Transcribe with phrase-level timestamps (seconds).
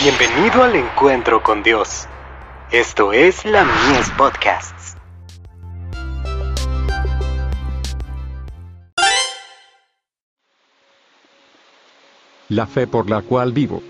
[0.00, 2.06] Bienvenido al encuentro con Dios.
[2.70, 4.96] Esto es la Mies Podcasts.
[12.48, 13.82] La fe por la cual vivo.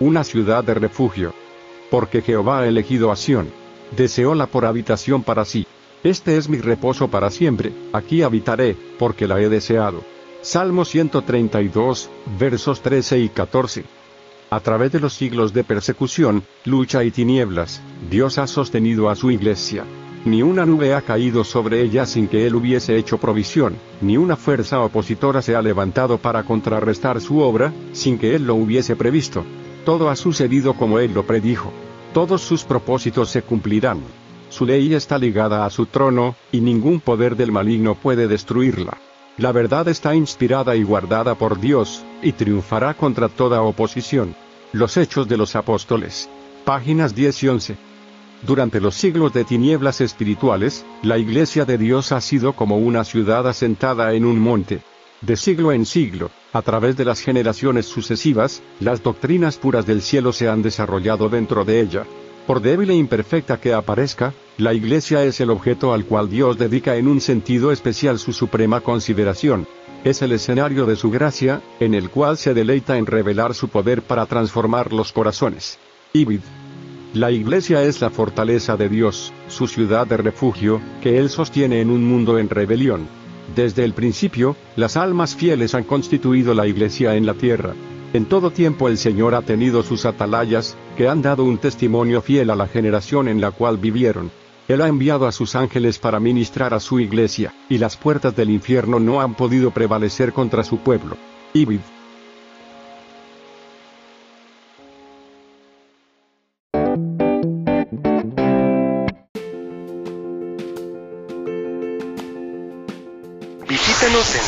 [0.00, 1.34] Una ciudad de refugio.
[1.90, 3.52] Porque Jehová ha elegido a Sión.
[3.90, 5.66] Deseóla por habitación para sí.
[6.02, 10.04] Este es mi reposo para siempre, aquí habitaré, porque la he deseado.
[10.40, 12.08] Salmo 132,
[12.38, 13.84] versos 13 y 14.
[14.50, 19.30] A través de los siglos de persecución, lucha y tinieblas, Dios ha sostenido a su
[19.30, 19.84] iglesia.
[20.24, 24.36] Ni una nube ha caído sobre ella sin que Él hubiese hecho provisión, ni una
[24.36, 29.44] fuerza opositora se ha levantado para contrarrestar su obra, sin que Él lo hubiese previsto.
[29.84, 31.72] Todo ha sucedido como Él lo predijo.
[32.14, 34.00] Todos sus propósitos se cumplirán.
[34.48, 38.96] Su ley está ligada a su trono, y ningún poder del maligno puede destruirla.
[39.36, 44.36] La verdad está inspirada y guardada por Dios, y triunfará contra toda oposición.
[44.72, 46.30] Los Hechos de los Apóstoles.
[46.64, 47.76] Páginas 10 y 11.
[48.42, 53.48] Durante los siglos de tinieblas espirituales, la Iglesia de Dios ha sido como una ciudad
[53.48, 54.82] asentada en un monte.
[55.20, 60.32] De siglo en siglo, a través de las generaciones sucesivas, las doctrinas puras del cielo
[60.32, 62.04] se han desarrollado dentro de ella.
[62.46, 66.94] Por débil e imperfecta que aparezca, la Iglesia es el objeto al cual Dios dedica
[66.96, 69.66] en un sentido especial su suprema consideración.
[70.04, 74.02] Es el escenario de su gracia, en el cual se deleita en revelar su poder
[74.02, 75.80] para transformar los corazones.
[76.12, 76.40] Ibid.
[77.14, 81.90] La Iglesia es la fortaleza de Dios, su ciudad de refugio, que Él sostiene en
[81.90, 83.08] un mundo en rebelión.
[83.56, 87.74] Desde el principio, las almas fieles han constituido la Iglesia en la tierra.
[88.12, 92.50] En todo tiempo el Señor ha tenido sus atalayas, que han dado un testimonio fiel
[92.50, 94.30] a la generación en la cual vivieron.
[94.66, 98.48] Él ha enviado a sus ángeles para ministrar a su iglesia, y las puertas del
[98.48, 101.18] infierno no han podido prevalecer contra su pueblo.
[101.52, 101.80] Ibid.
[113.68, 114.40] Visítanos en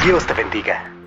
[0.05, 1.02] Dios te bendiga.